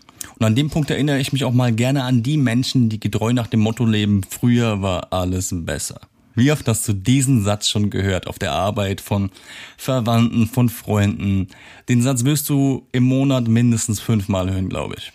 Und 0.41 0.47
an 0.47 0.55
dem 0.55 0.71
Punkt 0.71 0.89
erinnere 0.89 1.19
ich 1.19 1.31
mich 1.33 1.43
auch 1.43 1.53
mal 1.53 1.71
gerne 1.71 2.03
an 2.03 2.23
die 2.23 2.35
Menschen, 2.35 2.89
die 2.89 2.99
getreu 2.99 3.31
nach 3.31 3.45
dem 3.45 3.59
Motto 3.59 3.85
leben, 3.85 4.23
früher 4.27 4.81
war 4.81 5.13
alles 5.13 5.53
besser. 5.53 6.01
Wie 6.33 6.51
oft 6.51 6.67
hast 6.67 6.88
du 6.88 6.93
diesen 6.93 7.43
Satz 7.43 7.69
schon 7.69 7.91
gehört 7.91 8.25
auf 8.25 8.39
der 8.39 8.51
Arbeit 8.51 9.01
von 9.01 9.29
Verwandten, 9.77 10.47
von 10.47 10.69
Freunden? 10.69 11.49
Den 11.89 12.01
Satz 12.01 12.23
wirst 12.23 12.49
du 12.49 12.88
im 12.91 13.03
Monat 13.03 13.47
mindestens 13.49 13.99
fünfmal 13.99 14.51
hören, 14.51 14.67
glaube 14.67 14.95
ich. 14.97 15.11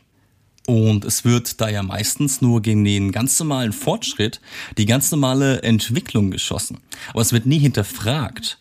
Und 0.69 1.05
es 1.05 1.25
wird 1.25 1.61
da 1.61 1.69
ja 1.69 1.83
meistens 1.83 2.41
nur 2.41 2.63
gegen 2.63 2.85
den 2.85 3.11
ganz 3.11 3.37
normalen 3.41 3.73
Fortschritt, 3.73 4.41
die 4.79 4.87
ganz 4.87 5.11
normale 5.11 5.61
Entwicklung 5.65 6.31
geschossen. 6.31 6.79
Aber 7.11 7.23
es 7.23 7.33
wird 7.33 7.47
nie 7.47 7.59
hinterfragt, 7.59 8.61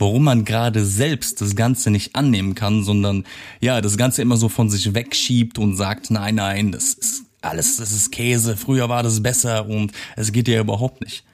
warum 0.00 0.24
man 0.24 0.44
gerade 0.44 0.84
selbst 0.84 1.40
das 1.40 1.54
Ganze 1.54 1.90
nicht 1.90 2.16
annehmen 2.16 2.54
kann, 2.54 2.82
sondern 2.82 3.24
ja, 3.60 3.80
das 3.80 3.96
Ganze 3.96 4.22
immer 4.22 4.36
so 4.36 4.48
von 4.48 4.70
sich 4.70 4.94
wegschiebt 4.94 5.58
und 5.58 5.76
sagt, 5.76 6.10
nein, 6.10 6.36
nein, 6.36 6.72
das 6.72 6.94
ist 6.94 7.24
alles, 7.42 7.76
das 7.76 7.92
ist 7.92 8.10
Käse, 8.10 8.56
früher 8.56 8.88
war 8.88 9.02
das 9.02 9.22
besser 9.22 9.66
und 9.66 9.92
es 10.16 10.32
geht 10.32 10.48
ja 10.48 10.60
überhaupt 10.60 11.02
nicht. 11.02 11.24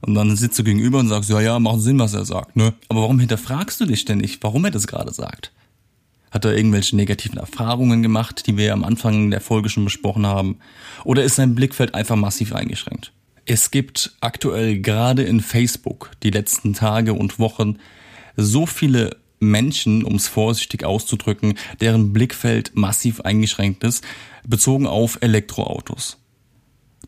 Und 0.00 0.14
dann 0.14 0.34
sitzt 0.36 0.58
du 0.58 0.64
gegenüber 0.64 0.98
und 0.98 1.08
sagst, 1.08 1.30
ja, 1.30 1.40
ja, 1.40 1.58
macht 1.58 1.80
Sinn, 1.80 1.98
was 1.98 2.14
er 2.14 2.24
sagt, 2.24 2.56
ne? 2.56 2.74
Aber 2.88 3.02
warum 3.02 3.20
hinterfragst 3.20 3.80
du 3.80 3.86
dich 3.86 4.04
denn 4.04 4.18
nicht, 4.18 4.42
warum 4.42 4.64
er 4.64 4.72
das 4.72 4.88
gerade 4.88 5.12
sagt? 5.12 5.52
Hat 6.32 6.44
er 6.44 6.56
irgendwelche 6.56 6.96
negativen 6.96 7.38
Erfahrungen 7.38 8.02
gemacht, 8.02 8.46
die 8.46 8.56
wir 8.56 8.72
am 8.72 8.84
Anfang 8.84 9.30
der 9.30 9.40
Folge 9.40 9.68
schon 9.68 9.84
besprochen 9.84 10.26
haben? 10.26 10.58
Oder 11.04 11.22
ist 11.22 11.36
sein 11.36 11.54
Blickfeld 11.54 11.94
einfach 11.94 12.16
massiv 12.16 12.52
eingeschränkt? 12.54 13.12
Es 13.44 13.70
gibt 13.70 14.16
aktuell 14.20 14.78
gerade 14.78 15.22
in 15.22 15.40
Facebook 15.40 16.10
die 16.22 16.30
letzten 16.30 16.74
Tage 16.74 17.12
und 17.12 17.38
Wochen 17.38 17.78
so 18.36 18.66
viele 18.66 19.16
Menschen, 19.40 20.04
um 20.04 20.14
es 20.14 20.28
vorsichtig 20.28 20.84
auszudrücken, 20.84 21.54
deren 21.80 22.12
Blickfeld 22.12 22.72
massiv 22.74 23.20
eingeschränkt 23.22 23.84
ist, 23.84 24.04
bezogen 24.46 24.86
auf 24.86 25.18
Elektroautos. 25.20 26.18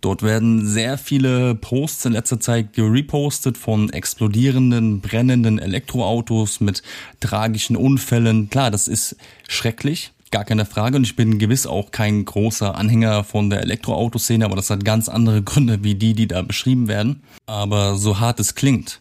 Dort 0.01 0.23
werden 0.23 0.67
sehr 0.67 0.99
viele 0.99 1.55
Posts 1.55 2.07
in 2.07 2.13
letzter 2.13 2.41
Zeit 2.41 2.75
gerepostet 2.75 3.57
von 3.57 3.89
explodierenden, 3.91 5.01
brennenden 5.01 5.59
Elektroautos 5.59 6.61
mit 6.61 6.83
tragischen 7.21 7.77
Unfällen. 7.77 8.51
Klar, 8.51 8.71
das 8.71 8.87
ist 8.87 9.17
schrecklich, 9.49 10.13
gar 10.31 10.45
keine 10.45 10.67
Frage. 10.67 10.97
Und 10.97 11.05
ich 11.05 11.17
bin 11.17 11.39
gewiss 11.39 11.67
auch 11.67 11.91
kein 11.91 12.25
großer 12.25 12.75
Anhänger 12.75 13.25
von 13.25 13.49
der 13.49 13.63
Elektroautoszene, 13.63 14.45
aber 14.45 14.57
das 14.57 14.69
hat 14.69 14.85
ganz 14.85 15.09
andere 15.09 15.43
Gründe 15.43 15.85
wie 15.85 15.95
die, 15.95 16.13
die 16.13 16.27
da 16.27 16.43
beschrieben 16.43 16.89
werden. 16.89 17.23
Aber 17.47 17.97
so 17.97 18.21
hart 18.21 18.41
es 18.41 18.55
klingt, 18.55 19.01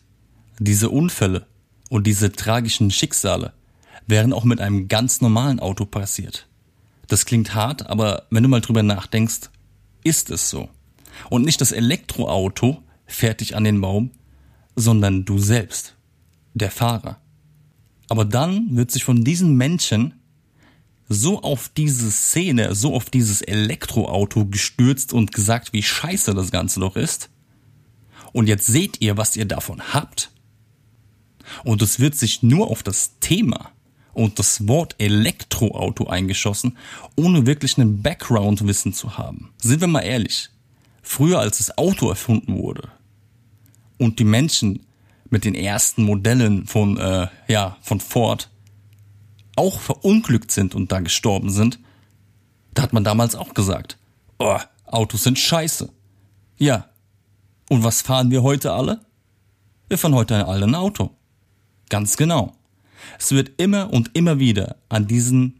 diese 0.59 0.89
Unfälle 0.89 1.47
und 1.93 2.07
diese 2.07 2.31
tragischen 2.31 2.89
Schicksale 2.89 3.53
wären 4.07 4.33
auch 4.33 4.45
mit 4.45 4.59
einem 4.59 4.87
ganz 4.87 5.21
normalen 5.21 5.59
Auto 5.59 5.85
passiert. 5.85 6.47
Das 7.07 7.27
klingt 7.27 7.53
hart, 7.53 7.85
aber 7.85 8.25
wenn 8.31 8.41
du 8.41 8.49
mal 8.49 8.61
drüber 8.61 8.81
nachdenkst, 8.81 9.51
ist 10.03 10.31
es 10.31 10.49
so. 10.49 10.69
Und 11.29 11.45
nicht 11.45 11.61
das 11.61 11.71
Elektroauto 11.71 12.81
fährt 13.05 13.41
dich 13.41 13.55
an 13.55 13.63
den 13.63 13.79
Baum, 13.79 14.09
sondern 14.75 15.23
du 15.23 15.37
selbst, 15.37 15.95
der 16.55 16.71
Fahrer. 16.71 17.21
Aber 18.09 18.25
dann 18.25 18.75
wird 18.75 18.89
sich 18.89 19.03
von 19.03 19.23
diesen 19.23 19.55
Menschen 19.55 20.15
so 21.07 21.43
auf 21.43 21.69
diese 21.69 22.09
Szene, 22.09 22.73
so 22.73 22.95
auf 22.95 23.11
dieses 23.11 23.43
Elektroauto 23.43 24.47
gestürzt 24.47 25.13
und 25.13 25.31
gesagt, 25.31 25.73
wie 25.73 25.83
scheiße 25.83 26.33
das 26.33 26.49
Ganze 26.49 26.79
doch 26.79 26.95
ist. 26.95 27.29
Und 28.31 28.47
jetzt 28.47 28.65
seht 28.65 28.99
ihr, 28.99 29.15
was 29.15 29.35
ihr 29.37 29.45
davon 29.45 29.93
habt. 29.93 30.32
Und 31.63 31.81
es 31.81 31.99
wird 31.99 32.15
sich 32.15 32.43
nur 32.43 32.69
auf 32.69 32.83
das 32.83 33.19
Thema 33.19 33.71
und 34.13 34.37
das 34.39 34.67
Wort 34.67 34.95
Elektroauto 34.99 36.07
eingeschossen, 36.07 36.77
ohne 37.15 37.45
wirklich 37.45 37.77
einen 37.77 38.01
Background-Wissen 38.01 38.93
zu 38.93 39.17
haben. 39.17 39.53
Sind 39.61 39.81
wir 39.81 39.87
mal 39.87 40.01
ehrlich. 40.01 40.49
früher 41.01 41.39
als 41.39 41.57
das 41.57 41.77
Auto 41.77 42.09
erfunden 42.09 42.57
wurde 42.57 42.89
und 43.97 44.19
die 44.19 44.23
Menschen 44.23 44.85
mit 45.29 45.45
den 45.45 45.55
ersten 45.55 46.03
Modellen 46.03 46.65
von, 46.65 46.97
äh, 46.97 47.27
ja, 47.47 47.77
von 47.81 47.99
Ford 47.99 48.49
auch 49.55 49.79
verunglückt 49.79 50.51
sind 50.51 50.75
und 50.75 50.91
da 50.91 50.99
gestorben 50.99 51.49
sind, 51.49 51.79
da 52.73 52.83
hat 52.83 52.93
man 52.93 53.03
damals 53.03 53.35
auch 53.35 53.53
gesagt, 53.53 53.97
oh, 54.39 54.57
Autos 54.85 55.23
sind 55.23 55.37
scheiße. 55.37 55.89
Ja. 56.57 56.89
Und 57.69 57.83
was 57.83 58.01
fahren 58.01 58.31
wir 58.31 58.43
heute 58.43 58.71
alle? 58.71 59.01
Wir 59.89 59.97
fahren 59.97 60.15
heute 60.15 60.47
alle 60.47 60.65
ein 60.65 60.75
Auto. 60.75 61.11
Ganz 61.93 62.17
genau. 62.17 62.55
Es 63.19 63.33
wird 63.33 63.51
immer 63.57 63.93
und 63.93 64.09
immer 64.15 64.39
wieder 64.39 64.77
an 64.89 65.05
diesen 65.05 65.59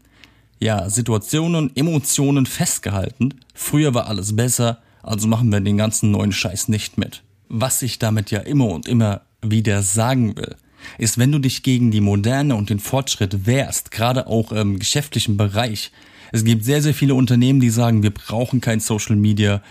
ja, 0.58 0.90
Situationen, 0.90 1.70
Emotionen 1.76 2.44
festgehalten. 2.44 3.34
Früher 3.54 3.94
war 3.94 4.08
alles 4.08 4.34
besser, 4.34 4.82
also 5.04 5.28
machen 5.28 5.52
wir 5.52 5.60
den 5.60 5.76
ganzen 5.76 6.10
neuen 6.10 6.32
Scheiß 6.32 6.66
nicht 6.66 6.98
mit. 6.98 7.22
Was 7.48 7.82
ich 7.82 8.00
damit 8.00 8.32
ja 8.32 8.40
immer 8.40 8.66
und 8.66 8.88
immer 8.88 9.20
wieder 9.42 9.82
sagen 9.82 10.36
will, 10.36 10.56
ist, 10.98 11.18
wenn 11.18 11.30
du 11.30 11.38
dich 11.38 11.62
gegen 11.62 11.92
die 11.92 12.00
Moderne 12.00 12.56
und 12.56 12.68
den 12.68 12.80
Fortschritt 12.80 13.46
wehrst, 13.46 13.92
gerade 13.92 14.26
auch 14.26 14.50
im 14.50 14.80
geschäftlichen 14.80 15.36
Bereich. 15.36 15.92
Es 16.32 16.44
gibt 16.44 16.64
sehr, 16.64 16.82
sehr 16.82 16.94
viele 16.94 17.14
Unternehmen, 17.14 17.60
die 17.60 17.70
sagen, 17.70 18.02
wir 18.02 18.10
brauchen 18.10 18.60
kein 18.60 18.80
Social 18.80 19.14
Media, 19.14 19.62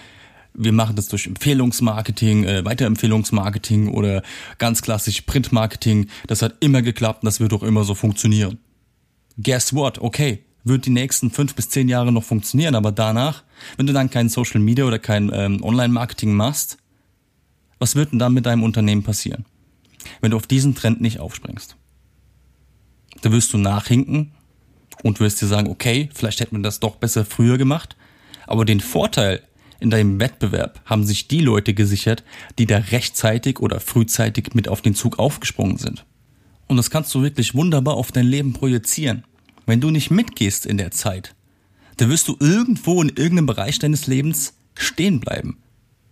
wir 0.53 0.72
machen 0.72 0.95
das 0.95 1.07
durch 1.07 1.27
Empfehlungsmarketing, 1.27 2.43
äh, 2.43 2.65
Weiterempfehlungsmarketing 2.65 3.89
oder 3.89 4.24
ganz 4.57 4.81
klassisch 4.81 5.22
Printmarketing. 5.22 6.07
Das 6.27 6.41
hat 6.41 6.55
immer 6.60 6.81
geklappt 6.81 7.24
und 7.24 7.27
das 7.27 7.39
wird 7.39 7.53
auch 7.53 7.63
immer 7.63 7.83
so 7.83 7.95
funktionieren. 7.95 8.60
Guess 9.41 9.74
what? 9.74 10.00
Okay, 10.00 10.43
wird 10.63 10.86
die 10.86 10.91
nächsten 10.91 11.31
fünf 11.31 11.55
bis 11.55 11.69
zehn 11.69 11.89
Jahre 11.89 12.12
noch 12.12 12.24
funktionieren, 12.24 12.75
aber 12.75 12.91
danach, 12.91 13.43
wenn 13.77 13.88
du 13.88 13.93
dann 13.93 14.10
kein 14.10 14.29
Social 14.29 14.62
Media 14.62 14.86
oder 14.86 15.00
kein 15.00 15.31
ähm, 15.33 15.63
Online-Marketing 15.63 16.33
machst, 16.33 16.77
was 17.79 17.95
wird 17.95 18.12
denn 18.12 18.19
dann 18.19 18.33
mit 18.33 18.45
deinem 18.45 18.63
Unternehmen 18.63 19.03
passieren? 19.03 19.45
Wenn 20.22 20.31
du 20.31 20.38
auf 20.38 20.48
diesen 20.48 20.75
Trend 20.75 21.01
nicht 21.01 21.19
aufspringst. 21.19 21.75
Da 23.22 23.31
wirst 23.31 23.53
du 23.53 23.57
nachhinken 23.57 24.31
und 25.01 25.19
wirst 25.19 25.41
dir 25.41 25.48
sagen, 25.48 25.69
okay, 25.69 26.10
vielleicht 26.13 26.39
hätten 26.39 26.57
wir 26.57 26.63
das 26.63 26.79
doch 26.79 26.95
besser 26.95 27.25
früher 27.25 27.57
gemacht, 27.57 27.95
aber 28.48 28.65
den 28.65 28.79
Vorteil, 28.79 29.41
in 29.84 29.90
deinem 29.90 30.20
Wettbewerb 30.22 30.82
haben 30.86 31.06
sich 31.06 31.28
die 31.28 31.42
Leute 31.42 31.74
gesichert, 31.74 32.24
die 32.58 32.66
da 32.66 32.78
rechtzeitig 32.78 33.60
oder 33.60 33.82
frühzeitig 33.82 34.54
mit 34.54 34.70
auf 34.70 34.82
den 34.82 34.96
Zug 34.96 35.20
aufgesprungen 35.20 35.78
sind. 35.78 36.06
Und 36.68 36.78
das 36.78 36.90
kannst 36.90 37.13
du 37.13 37.22
wirklich 37.22 37.54
wunderbar 37.54 37.96
auf 37.96 38.13
dein 38.13 38.25
Leben 38.25 38.54
projizieren. 38.54 39.25
Wenn 39.66 39.82
du 39.82 39.92
nicht 39.92 40.10
mitgehst 40.10 40.66
in 40.66 40.78
der 40.78 40.92
Zeit, 40.92 41.36
dann 41.98 42.10
wirst 42.10 42.30
du 42.30 42.38
irgendwo 42.40 43.02
in 43.02 43.10
irgendeinem 43.10 43.46
Bereich 43.46 43.78
deines 43.78 44.08
Lebens 44.08 44.54
stehen 44.74 45.20
bleiben 45.20 45.58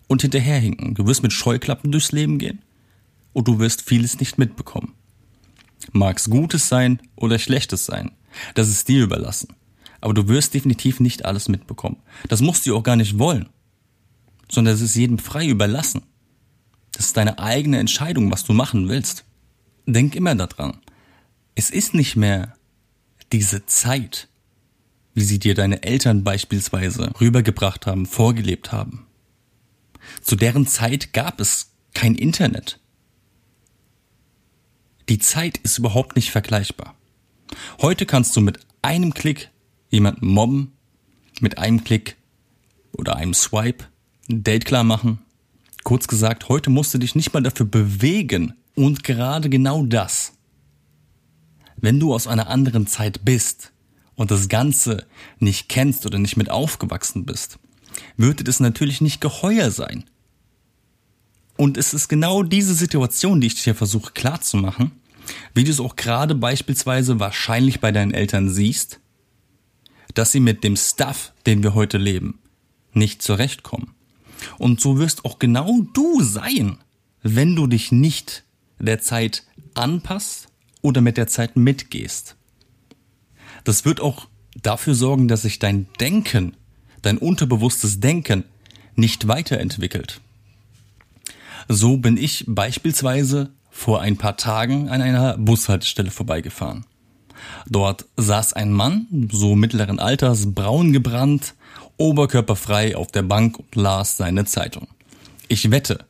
und 0.07 0.21
hinterherhinken. 0.21 0.93
Du 0.93 1.07
wirst 1.07 1.23
mit 1.23 1.31
Scheuklappen 1.31 1.93
durchs 1.93 2.11
Leben 2.11 2.39
gehen 2.39 2.59
und 3.31 3.47
du 3.47 3.57
wirst 3.59 3.83
vieles 3.83 4.19
nicht 4.19 4.37
mitbekommen. 4.37 4.93
Mag's 5.93 6.29
Gutes 6.29 6.67
sein 6.67 7.01
oder 7.15 7.39
Schlechtes 7.39 7.85
sein, 7.85 8.11
das 8.53 8.67
ist 8.67 8.89
dir 8.89 9.01
überlassen. 9.01 9.55
Aber 10.01 10.13
du 10.13 10.27
wirst 10.27 10.53
definitiv 10.53 10.99
nicht 10.99 11.23
alles 11.23 11.47
mitbekommen. 11.47 11.97
Das 12.27 12.41
musst 12.41 12.65
du 12.65 12.75
auch 12.75 12.83
gar 12.83 12.97
nicht 12.97 13.17
wollen 13.17 13.47
sondern 14.51 14.75
es 14.75 14.81
ist 14.81 14.95
jedem 14.95 15.17
frei 15.17 15.47
überlassen. 15.47 16.03
Das 16.91 17.07
ist 17.07 17.17
deine 17.17 17.39
eigene 17.39 17.79
Entscheidung, 17.79 18.31
was 18.31 18.43
du 18.43 18.53
machen 18.53 18.89
willst. 18.89 19.23
Denk 19.87 20.13
immer 20.13 20.35
daran. 20.35 20.77
Es 21.55 21.69
ist 21.69 21.93
nicht 21.93 22.15
mehr 22.15 22.55
diese 23.31 23.65
Zeit, 23.65 24.27
wie 25.13 25.23
sie 25.23 25.39
dir 25.39 25.55
deine 25.55 25.83
Eltern 25.83 26.23
beispielsweise 26.23 27.11
rübergebracht 27.19 27.87
haben, 27.87 28.05
vorgelebt 28.05 28.71
haben. 28.71 29.07
Zu 30.21 30.35
deren 30.35 30.67
Zeit 30.67 31.13
gab 31.13 31.39
es 31.39 31.71
kein 31.93 32.15
Internet. 32.15 32.79
Die 35.09 35.19
Zeit 35.19 35.57
ist 35.59 35.77
überhaupt 35.77 36.15
nicht 36.15 36.31
vergleichbar. 36.31 36.95
Heute 37.81 38.05
kannst 38.05 38.35
du 38.35 38.41
mit 38.41 38.59
einem 38.81 39.13
Klick 39.13 39.49
jemanden 39.89 40.27
mobben, 40.27 40.73
mit 41.39 41.57
einem 41.57 41.83
Klick 41.83 42.17
oder 42.93 43.15
einem 43.15 43.33
Swipe 43.33 43.85
Date 44.27 44.65
klar 44.65 44.83
machen. 44.83 45.19
Kurz 45.83 46.07
gesagt, 46.07 46.49
heute 46.49 46.69
musst 46.69 46.93
du 46.93 46.97
dich 46.97 47.15
nicht 47.15 47.33
mal 47.33 47.41
dafür 47.41 47.65
bewegen. 47.65 48.53
Und 48.75 49.03
gerade 49.03 49.49
genau 49.49 49.83
das. 49.85 50.33
Wenn 51.77 51.99
du 51.99 52.13
aus 52.13 52.27
einer 52.27 52.47
anderen 52.47 52.87
Zeit 52.87 53.25
bist 53.25 53.71
und 54.15 54.31
das 54.31 54.47
Ganze 54.47 55.05
nicht 55.39 55.67
kennst 55.67 56.05
oder 56.05 56.19
nicht 56.19 56.37
mit 56.37 56.49
aufgewachsen 56.49 57.25
bist, 57.25 57.57
würde 58.17 58.49
es 58.49 58.59
natürlich 58.59 59.01
nicht 59.01 59.19
geheuer 59.19 59.71
sein. 59.71 60.05
Und 61.57 61.77
es 61.77 61.93
ist 61.93 62.07
genau 62.07 62.43
diese 62.43 62.73
Situation, 62.73 63.41
die 63.41 63.47
ich 63.47 63.61
dir 63.61 63.75
versuche 63.75 64.13
klarzumachen, 64.13 64.91
wie 65.53 65.63
du 65.63 65.71
es 65.71 65.79
auch 65.79 65.95
gerade 65.95 66.35
beispielsweise 66.35 67.19
wahrscheinlich 67.19 67.79
bei 67.79 67.91
deinen 67.91 68.13
Eltern 68.13 68.49
siehst, 68.49 68.99
dass 70.13 70.31
sie 70.31 70.39
mit 70.39 70.63
dem 70.63 70.75
Stuff, 70.75 71.33
den 71.45 71.63
wir 71.63 71.73
heute 71.73 71.97
leben, 71.97 72.39
nicht 72.93 73.21
zurechtkommen. 73.21 73.93
Und 74.57 74.81
so 74.81 74.97
wirst 74.97 75.25
auch 75.25 75.39
genau 75.39 75.81
du 75.93 76.21
sein, 76.21 76.77
wenn 77.23 77.55
du 77.55 77.67
dich 77.67 77.91
nicht 77.91 78.43
der 78.79 78.99
Zeit 78.99 79.43
anpasst 79.73 80.47
oder 80.81 81.01
mit 81.01 81.17
der 81.17 81.27
Zeit 81.27 81.55
mitgehst. 81.55 82.35
Das 83.63 83.85
wird 83.85 84.01
auch 84.01 84.27
dafür 84.61 84.95
sorgen, 84.95 85.27
dass 85.27 85.43
sich 85.43 85.59
dein 85.59 85.87
Denken, 85.99 86.55
dein 87.01 87.17
unterbewusstes 87.17 87.99
Denken 87.99 88.43
nicht 88.95 89.27
weiterentwickelt. 89.27 90.21
So 91.67 91.97
bin 91.97 92.17
ich 92.17 92.45
beispielsweise 92.47 93.51
vor 93.69 94.01
ein 94.01 94.17
paar 94.17 94.35
Tagen 94.35 94.89
an 94.89 95.01
einer 95.01 95.37
Bushaltestelle 95.37 96.11
vorbeigefahren. 96.11 96.85
Dort 97.67 98.05
saß 98.17 98.53
ein 98.53 98.71
Mann, 98.71 99.29
so 99.31 99.55
mittleren 99.55 99.99
Alters, 99.99 100.53
braun 100.53 100.93
gebrannt, 100.93 101.55
oberkörperfrei 102.01 102.95
auf 102.95 103.11
der 103.11 103.21
Bank 103.21 103.59
und 103.59 103.75
las 103.75 104.17
seine 104.17 104.45
Zeitung. 104.45 104.87
Ich 105.47 105.69
wette, 105.69 106.05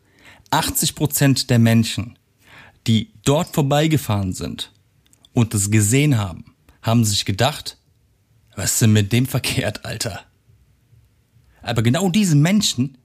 80 0.49 0.95
Prozent 0.95 1.49
der 1.49 1.59
Menschen, 1.59 2.17
die 2.87 3.11
dort 3.25 3.53
vorbeigefahren 3.53 4.31
sind 4.31 4.71
und 5.33 5.53
es 5.53 5.69
gesehen 5.69 6.17
haben, 6.17 6.55
haben 6.81 7.03
sich 7.03 7.25
gedacht, 7.25 7.77
was 8.55 8.73
ist 8.73 8.81
denn 8.81 8.93
mit 8.93 9.11
dem 9.11 9.25
verkehrt, 9.25 9.85
Alter? 9.85 10.21
Aber 11.61 11.83
genau 11.83 12.09
diese 12.09 12.35
Menschen 12.35 12.97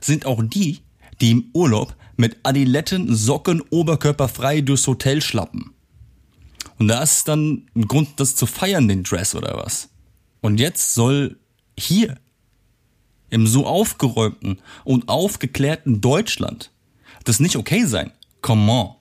sind 0.00 0.26
auch 0.26 0.42
die, 0.42 0.80
die 1.20 1.30
im 1.30 1.50
Urlaub 1.52 1.94
mit 2.16 2.38
Adiletten, 2.42 3.14
Socken, 3.14 3.62
oberkörperfrei 3.70 4.62
durchs 4.62 4.86
Hotel 4.86 5.22
schlappen. 5.22 5.70
Und 6.78 6.88
da 6.88 7.02
ist 7.02 7.28
dann 7.28 7.68
ein 7.74 7.86
Grund, 7.86 8.20
das 8.20 8.34
zu 8.34 8.46
feiern, 8.46 8.88
den 8.88 9.04
Dress 9.04 9.34
oder 9.34 9.56
was. 9.56 9.88
Und 10.40 10.58
jetzt 10.58 10.94
soll 10.94 11.38
hier 11.78 12.18
im 13.30 13.46
so 13.46 13.66
aufgeräumten 13.66 14.58
und 14.84 15.08
aufgeklärten 15.08 16.00
Deutschland 16.00 16.70
das 17.26 17.40
nicht 17.40 17.56
okay 17.56 17.84
sein. 17.84 18.12
Come 18.40 18.70
on. 18.70 18.94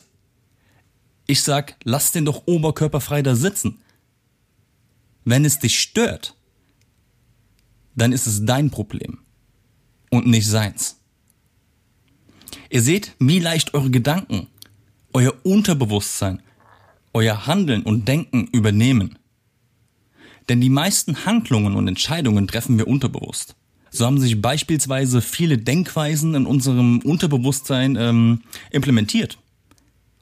Ich 1.27 1.43
sag, 1.43 1.75
lass 1.83 2.11
den 2.11 2.25
doch 2.25 2.43
oberkörperfrei 2.45 3.21
da 3.21 3.35
sitzen. 3.35 3.81
Wenn 5.23 5.45
es 5.45 5.59
dich 5.59 5.79
stört, 5.79 6.35
dann 7.95 8.11
ist 8.11 8.27
es 8.27 8.45
dein 8.45 8.69
Problem 8.69 9.19
und 10.11 10.27
nicht 10.27 10.47
seins. 10.47 10.99
Ihr 12.69 12.81
seht, 12.81 13.15
wie 13.19 13.39
leicht 13.39 13.73
eure 13.73 13.89
Gedanken, 13.89 14.47
euer 15.13 15.33
Unterbewusstsein, 15.43 16.41
euer 17.13 17.47
Handeln 17.47 17.83
und 17.83 18.07
Denken 18.07 18.47
übernehmen. 18.47 19.17
Denn 20.49 20.61
die 20.61 20.69
meisten 20.69 21.25
Handlungen 21.25 21.75
und 21.75 21.87
Entscheidungen 21.87 22.47
treffen 22.47 22.77
wir 22.77 22.87
unterbewusst. 22.87 23.55
So 23.89 24.05
haben 24.05 24.19
sich 24.19 24.41
beispielsweise 24.41 25.21
viele 25.21 25.57
Denkweisen 25.57 26.35
in 26.35 26.45
unserem 26.45 26.99
Unterbewusstsein 26.99 27.95
ähm, 27.95 28.41
implementiert. 28.71 29.37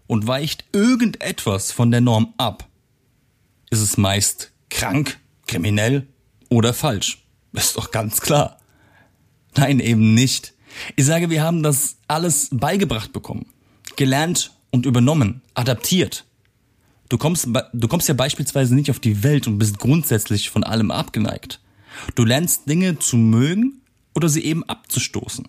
Und 0.05 0.27
weicht 0.27 0.65
irgendetwas 0.73 1.71
von 1.71 1.89
der 1.89 2.01
Norm 2.01 2.33
ab, 2.37 2.67
ist 3.71 3.81
es 3.81 3.97
meist 3.97 4.51
krank, 4.69 5.17
kriminell 5.47 6.07
oder 6.49 6.73
falsch. 6.73 7.23
Ist 7.53 7.77
doch 7.77 7.91
ganz 7.91 8.21
klar. 8.21 8.59
Nein, 9.55 9.79
eben 9.79 10.13
nicht. 10.13 10.53
Ich 10.95 11.05
sage, 11.05 11.29
wir 11.29 11.43
haben 11.43 11.63
das 11.63 11.97
alles 12.07 12.49
beigebracht 12.51 13.13
bekommen, 13.13 13.47
gelernt 13.95 14.51
und 14.71 14.85
übernommen, 14.85 15.41
adaptiert. 15.53 16.25
Du 17.13 17.19
kommst, 17.19 17.47
du 17.73 17.87
kommst 17.87 18.07
ja 18.07 18.15
beispielsweise 18.15 18.73
nicht 18.73 18.89
auf 18.89 18.99
die 18.99 19.21
Welt 19.21 19.45
und 19.45 19.59
bist 19.59 19.77
grundsätzlich 19.77 20.49
von 20.49 20.63
allem 20.63 20.89
abgeneigt. 20.89 21.59
Du 22.15 22.25
lernst 22.25 22.67
Dinge 22.67 22.97
zu 22.97 23.17
mögen 23.17 23.83
oder 24.15 24.29
sie 24.29 24.43
eben 24.43 24.63
abzustoßen. 24.63 25.47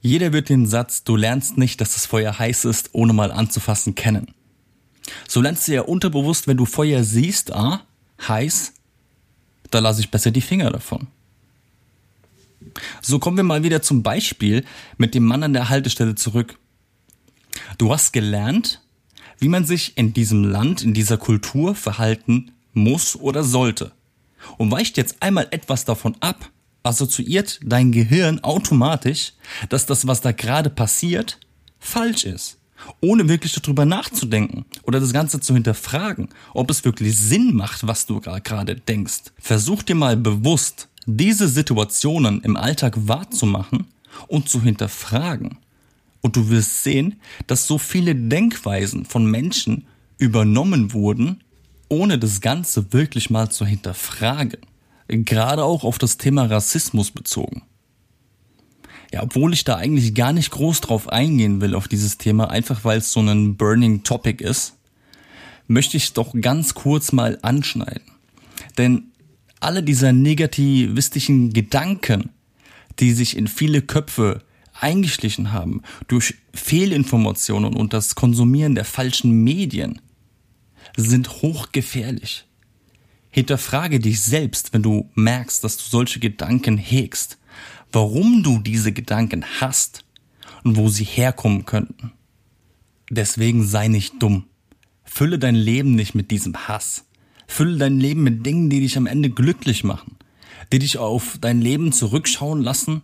Jeder 0.00 0.32
wird 0.32 0.48
den 0.48 0.64
Satz, 0.64 1.04
du 1.04 1.16
lernst 1.16 1.58
nicht, 1.58 1.78
dass 1.82 1.92
das 1.92 2.06
Feuer 2.06 2.38
heiß 2.38 2.64
ist, 2.64 2.88
ohne 2.94 3.12
mal 3.12 3.32
anzufassen, 3.32 3.94
kennen. 3.94 4.28
So 5.28 5.42
lernst 5.42 5.68
du 5.68 5.74
ja 5.74 5.82
unterbewusst, 5.82 6.46
wenn 6.46 6.56
du 6.56 6.64
Feuer 6.64 7.04
siehst, 7.04 7.52
ah, 7.52 7.82
heiß, 8.26 8.72
da 9.70 9.80
lasse 9.80 10.00
ich 10.00 10.10
besser 10.10 10.30
die 10.30 10.40
Finger 10.40 10.70
davon. 10.70 11.08
So 13.02 13.18
kommen 13.18 13.36
wir 13.36 13.44
mal 13.44 13.62
wieder 13.62 13.82
zum 13.82 14.02
Beispiel 14.02 14.64
mit 14.96 15.14
dem 15.14 15.24
Mann 15.24 15.42
an 15.42 15.52
der 15.52 15.68
Haltestelle 15.68 16.14
zurück. 16.14 16.58
Du 17.76 17.92
hast 17.92 18.14
gelernt, 18.14 18.80
wie 19.44 19.50
man 19.50 19.66
sich 19.66 19.98
in 19.98 20.14
diesem 20.14 20.42
Land, 20.42 20.82
in 20.82 20.94
dieser 20.94 21.18
Kultur 21.18 21.74
verhalten 21.74 22.52
muss 22.72 23.14
oder 23.14 23.44
sollte. 23.44 23.92
Und 24.56 24.70
weicht 24.70 24.96
jetzt 24.96 25.16
einmal 25.20 25.48
etwas 25.50 25.84
davon 25.84 26.16
ab, 26.20 26.48
assoziiert 26.82 27.60
dein 27.62 27.92
Gehirn 27.92 28.42
automatisch, 28.42 29.34
dass 29.68 29.84
das, 29.84 30.06
was 30.06 30.22
da 30.22 30.32
gerade 30.32 30.70
passiert, 30.70 31.38
falsch 31.78 32.24
ist. 32.24 32.56
Ohne 33.02 33.28
wirklich 33.28 33.52
darüber 33.52 33.84
nachzudenken 33.84 34.64
oder 34.84 34.98
das 34.98 35.12
Ganze 35.12 35.40
zu 35.40 35.52
hinterfragen, 35.52 36.30
ob 36.54 36.70
es 36.70 36.86
wirklich 36.86 37.14
Sinn 37.14 37.54
macht, 37.54 37.86
was 37.86 38.06
du 38.06 38.20
gerade 38.20 38.76
denkst. 38.76 39.24
Versuch 39.38 39.82
dir 39.82 39.94
mal 39.94 40.16
bewusst, 40.16 40.88
diese 41.04 41.48
Situationen 41.48 42.40
im 42.40 42.56
Alltag 42.56 42.94
wahrzumachen 42.96 43.88
und 44.26 44.48
zu 44.48 44.62
hinterfragen. 44.62 45.58
Und 46.24 46.36
du 46.36 46.48
wirst 46.48 46.82
sehen, 46.82 47.20
dass 47.46 47.66
so 47.66 47.76
viele 47.76 48.14
Denkweisen 48.14 49.04
von 49.04 49.30
Menschen 49.30 49.86
übernommen 50.16 50.94
wurden, 50.94 51.44
ohne 51.90 52.18
das 52.18 52.40
Ganze 52.40 52.94
wirklich 52.94 53.28
mal 53.28 53.50
zu 53.50 53.66
hinterfragen. 53.66 54.60
Gerade 55.06 55.62
auch 55.62 55.84
auf 55.84 55.98
das 55.98 56.16
Thema 56.16 56.46
Rassismus 56.46 57.10
bezogen. 57.10 57.64
Ja, 59.12 59.22
obwohl 59.22 59.52
ich 59.52 59.64
da 59.64 59.76
eigentlich 59.76 60.14
gar 60.14 60.32
nicht 60.32 60.50
groß 60.50 60.80
drauf 60.80 61.10
eingehen 61.10 61.60
will 61.60 61.74
auf 61.74 61.88
dieses 61.88 62.16
Thema, 62.16 62.48
einfach 62.48 62.86
weil 62.86 63.00
es 63.00 63.12
so 63.12 63.20
ein 63.20 63.58
burning 63.58 64.02
Topic 64.02 64.42
ist, 64.42 64.78
möchte 65.68 65.98
ich 65.98 66.04
es 66.04 66.12
doch 66.14 66.32
ganz 66.40 66.72
kurz 66.72 67.12
mal 67.12 67.38
anschneiden. 67.42 68.10
Denn 68.78 69.12
alle 69.60 69.82
dieser 69.82 70.14
negativistischen 70.14 71.52
Gedanken, 71.52 72.30
die 72.98 73.12
sich 73.12 73.36
in 73.36 73.46
viele 73.46 73.82
Köpfe 73.82 74.40
eingeschlichen 74.74 75.52
haben 75.52 75.82
durch 76.08 76.34
Fehlinformationen 76.52 77.74
und 77.74 77.92
das 77.92 78.14
Konsumieren 78.14 78.74
der 78.74 78.84
falschen 78.84 79.44
Medien, 79.44 80.00
sind 80.96 81.42
hochgefährlich. 81.42 82.46
Hinterfrage 83.30 83.98
dich 83.98 84.20
selbst, 84.20 84.72
wenn 84.72 84.82
du 84.82 85.10
merkst, 85.14 85.64
dass 85.64 85.76
du 85.76 85.84
solche 85.84 86.20
Gedanken 86.20 86.76
hegst, 86.78 87.38
warum 87.90 88.42
du 88.42 88.58
diese 88.58 88.92
Gedanken 88.92 89.44
hast 89.60 90.04
und 90.62 90.76
wo 90.76 90.88
sie 90.88 91.04
herkommen 91.04 91.64
könnten. 91.64 92.12
Deswegen 93.10 93.66
sei 93.66 93.88
nicht 93.88 94.22
dumm. 94.22 94.44
Fülle 95.04 95.38
dein 95.38 95.54
Leben 95.54 95.94
nicht 95.94 96.14
mit 96.14 96.30
diesem 96.30 96.68
Hass. 96.68 97.04
Fülle 97.46 97.76
dein 97.76 97.98
Leben 97.98 98.22
mit 98.22 98.46
Dingen, 98.46 98.70
die 98.70 98.80
dich 98.80 98.96
am 98.96 99.06
Ende 99.06 99.30
glücklich 99.30 99.84
machen, 99.84 100.16
die 100.72 100.78
dich 100.78 100.98
auf 100.98 101.38
dein 101.40 101.60
Leben 101.60 101.92
zurückschauen 101.92 102.62
lassen 102.62 103.02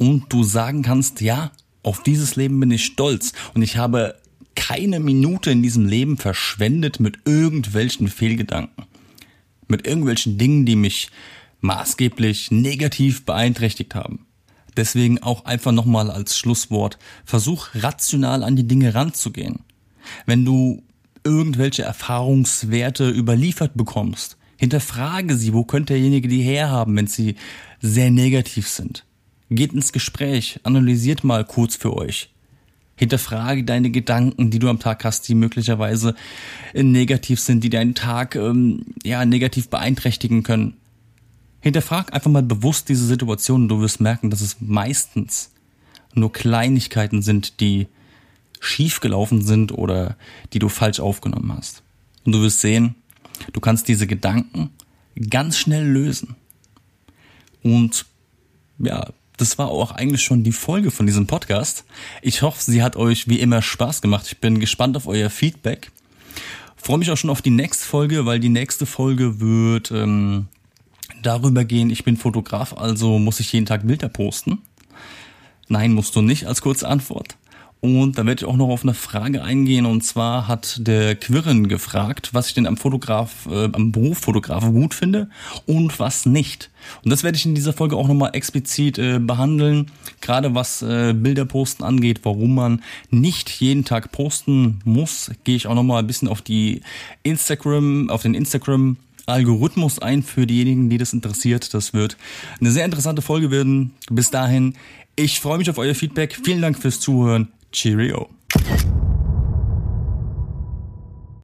und 0.00 0.32
du 0.32 0.42
sagen 0.42 0.82
kannst, 0.82 1.20
ja, 1.20 1.52
auf 1.84 2.02
dieses 2.02 2.34
Leben 2.34 2.58
bin 2.58 2.72
ich 2.72 2.84
stolz 2.84 3.32
und 3.54 3.62
ich 3.62 3.76
habe 3.76 4.16
keine 4.56 4.98
Minute 4.98 5.52
in 5.52 5.62
diesem 5.62 5.86
Leben 5.86 6.16
verschwendet 6.16 6.98
mit 6.98 7.20
irgendwelchen 7.24 8.08
Fehlgedanken 8.08 8.86
mit 9.70 9.86
irgendwelchen 9.86 10.36
Dingen, 10.36 10.66
die 10.66 10.76
mich 10.76 11.10
maßgeblich 11.60 12.50
negativ 12.50 13.24
beeinträchtigt 13.24 13.94
haben. 13.94 14.26
Deswegen 14.76 15.22
auch 15.22 15.44
einfach 15.44 15.72
nochmal 15.72 16.10
als 16.10 16.36
Schlusswort, 16.36 16.98
versuch 17.24 17.68
rational 17.74 18.42
an 18.42 18.56
die 18.56 18.66
Dinge 18.66 18.94
ranzugehen. 18.94 19.60
Wenn 20.26 20.44
du 20.44 20.82
irgendwelche 21.24 21.82
Erfahrungswerte 21.82 23.10
überliefert 23.10 23.72
bekommst, 23.74 24.36
hinterfrage 24.56 25.36
sie, 25.36 25.52
wo 25.52 25.64
könnte 25.64 25.94
derjenige 25.94 26.28
die 26.28 26.42
herhaben, 26.42 26.96
wenn 26.96 27.06
sie 27.06 27.36
sehr 27.80 28.10
negativ 28.10 28.68
sind. 28.68 29.04
Geht 29.50 29.72
ins 29.72 29.92
Gespräch, 29.92 30.60
analysiert 30.62 31.24
mal 31.24 31.44
kurz 31.44 31.76
für 31.76 31.94
euch. 31.94 32.30
Hinterfrage 32.94 33.64
deine 33.64 33.90
Gedanken, 33.90 34.50
die 34.50 34.58
du 34.58 34.68
am 34.68 34.78
Tag 34.78 35.04
hast, 35.04 35.26
die 35.26 35.34
möglicherweise 35.34 36.14
äh, 36.74 36.82
negativ 36.82 37.40
sind, 37.40 37.64
die 37.64 37.70
deinen 37.70 37.94
Tag 37.94 38.36
ähm, 38.36 38.84
ja 39.02 39.24
negativ 39.24 39.68
beeinträchtigen 39.68 40.42
können. 40.42 40.74
Hinterfrag 41.60 42.12
einfach 42.12 42.30
mal 42.30 42.42
bewusst 42.42 42.88
diese 42.88 43.06
Situation 43.06 43.62
und 43.62 43.68
du 43.68 43.80
wirst 43.80 44.00
merken, 44.00 44.30
dass 44.30 44.40
es 44.40 44.58
meistens 44.60 45.50
nur 46.14 46.32
Kleinigkeiten 46.32 47.22
sind, 47.22 47.60
die 47.60 47.88
schiefgelaufen 48.60 49.42
sind 49.42 49.72
oder 49.72 50.16
die 50.52 50.58
du 50.58 50.68
falsch 50.68 51.00
aufgenommen 51.00 51.52
hast. 51.56 51.82
Und 52.24 52.32
du 52.32 52.42
wirst 52.42 52.60
sehen, 52.60 52.94
du 53.52 53.60
kannst 53.60 53.88
diese 53.88 54.06
Gedanken 54.06 54.70
ganz 55.28 55.58
schnell 55.58 55.86
lösen. 55.86 56.36
Und 57.62 58.06
ja, 58.78 59.08
das 59.40 59.58
war 59.58 59.68
auch 59.68 59.92
eigentlich 59.92 60.22
schon 60.22 60.42
die 60.44 60.52
Folge 60.52 60.90
von 60.90 61.06
diesem 61.06 61.26
Podcast. 61.26 61.84
Ich 62.20 62.42
hoffe, 62.42 62.62
sie 62.62 62.82
hat 62.82 62.96
euch 62.96 63.28
wie 63.28 63.40
immer 63.40 63.62
Spaß 63.62 64.02
gemacht. 64.02 64.26
Ich 64.26 64.38
bin 64.38 64.60
gespannt 64.60 64.96
auf 64.96 65.06
euer 65.06 65.30
Feedback. 65.30 65.90
Freue 66.76 66.98
mich 66.98 67.10
auch 67.10 67.16
schon 67.16 67.30
auf 67.30 67.42
die 67.42 67.50
nächste 67.50 67.84
Folge, 67.84 68.26
weil 68.26 68.40
die 68.40 68.48
nächste 68.48 68.86
Folge 68.86 69.40
wird 69.40 69.90
ähm, 69.90 70.46
darüber 71.22 71.64
gehen, 71.64 71.90
ich 71.90 72.04
bin 72.04 72.16
Fotograf, 72.16 72.74
also 72.74 73.18
muss 73.18 73.40
ich 73.40 73.52
jeden 73.52 73.66
Tag 73.66 73.86
Bilder 73.86 74.08
posten. 74.08 74.58
Nein, 75.68 75.92
musst 75.92 76.16
du 76.16 76.22
nicht 76.22 76.46
als 76.46 76.62
kurze 76.62 76.88
Antwort. 76.88 77.36
Und 77.80 78.18
da 78.18 78.26
werde 78.26 78.44
ich 78.44 78.48
auch 78.48 78.56
noch 78.56 78.68
auf 78.68 78.82
eine 78.82 78.92
Frage 78.92 79.42
eingehen. 79.42 79.86
Und 79.86 80.02
zwar 80.02 80.48
hat 80.48 80.86
der 80.86 81.16
Quirren 81.16 81.66
gefragt, 81.66 82.30
was 82.32 82.48
ich 82.48 82.54
denn 82.54 82.66
am 82.66 82.76
Fotograf, 82.76 83.48
äh, 83.50 83.70
am 83.72 83.90
Beruf 83.90 84.18
Fotograf 84.18 84.64
gut 84.64 84.92
finde 84.92 85.30
und 85.64 85.98
was 85.98 86.26
nicht. 86.26 86.70
Und 87.02 87.10
das 87.10 87.22
werde 87.22 87.38
ich 87.38 87.46
in 87.46 87.54
dieser 87.54 87.72
Folge 87.72 87.96
auch 87.96 88.06
nochmal 88.06 88.30
explizit 88.34 88.98
äh, 88.98 89.18
behandeln. 89.18 89.90
Gerade 90.20 90.54
was 90.54 90.82
äh, 90.82 91.14
Bilder 91.14 91.46
posten 91.46 91.82
angeht, 91.82 92.20
warum 92.22 92.54
man 92.54 92.82
nicht 93.10 93.48
jeden 93.48 93.86
Tag 93.86 94.12
posten 94.12 94.80
muss, 94.84 95.30
gehe 95.44 95.56
ich 95.56 95.66
auch 95.66 95.74
nochmal 95.74 96.02
ein 96.02 96.06
bisschen 96.06 96.28
auf 96.28 96.42
die 96.42 96.82
Instagram, 97.22 98.10
auf 98.10 98.22
den 98.22 98.34
Instagram 98.34 98.98
Algorithmus 99.24 100.00
ein 100.00 100.22
für 100.22 100.46
diejenigen, 100.46 100.90
die 100.90 100.98
das 100.98 101.12
interessiert. 101.12 101.72
Das 101.72 101.94
wird 101.94 102.18
eine 102.60 102.70
sehr 102.70 102.84
interessante 102.84 103.22
Folge 103.22 103.50
werden. 103.50 103.92
Bis 104.10 104.30
dahin, 104.30 104.74
ich 105.16 105.40
freue 105.40 105.58
mich 105.58 105.70
auf 105.70 105.78
euer 105.78 105.94
Feedback. 105.94 106.38
Vielen 106.44 106.60
Dank 106.60 106.78
fürs 106.78 107.00
Zuhören. 107.00 107.48
Cheerio. 107.72 108.28